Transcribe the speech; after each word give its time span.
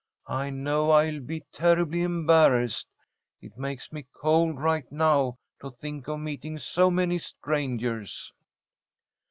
I 0.25 0.49
know 0.49 0.89
I'll 0.89 1.19
be 1.19 1.41
terribly 1.51 2.01
embarrassed. 2.01 2.87
It 3.39 3.55
makes 3.55 3.91
me 3.91 4.07
cold 4.19 4.59
right 4.59 4.91
now 4.91 5.37
to 5.61 5.69
think 5.69 6.07
of 6.07 6.19
meeting 6.21 6.57
so 6.57 6.89
many 6.89 7.19
strangers." 7.19 8.33